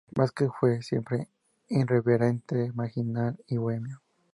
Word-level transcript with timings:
Vázquez 0.15 0.49
fue 0.59 0.81
siempre 0.81 1.27
irreverente, 1.67 2.71
marginal 2.73 3.37
y 3.45 3.57
bohemio. 3.57 4.01